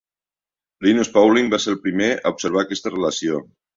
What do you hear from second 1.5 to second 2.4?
va ser el primer a